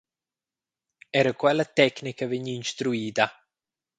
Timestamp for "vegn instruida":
2.31-3.25